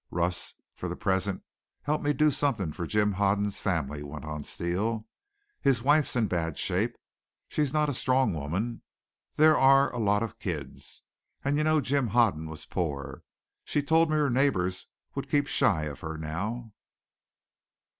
"Russ, 0.09 0.55
for 0.73 0.89
the 0.89 0.95
present 0.95 1.43
help 1.83 2.01
me 2.01 2.11
do 2.11 2.31
something 2.31 2.71
for 2.73 2.87
Jim 2.87 3.11
Hoden's 3.11 3.59
family," 3.59 4.01
went 4.01 4.25
on 4.25 4.43
Steele. 4.43 5.05
"His 5.61 5.83
wife's 5.83 6.15
in 6.15 6.25
bad 6.27 6.57
shape. 6.57 6.95
She's 7.47 7.71
not 7.71 7.87
a 7.87 7.93
strong 7.93 8.33
woman. 8.33 8.81
There 9.35 9.55
are 9.59 9.93
a 9.93 9.99
lot 9.99 10.23
of 10.23 10.39
kids, 10.39 11.03
and 11.45 11.55
you 11.55 11.63
know 11.63 11.81
Jim 11.81 12.07
Hoden 12.07 12.49
was 12.49 12.65
poor. 12.65 13.21
She 13.63 13.83
told 13.83 14.09
me 14.09 14.15
her 14.15 14.31
neighbors 14.31 14.87
would 15.13 15.29
keep 15.29 15.45
shy 15.45 15.83
of 15.83 15.99
her 15.99 16.17
now. 16.17 16.73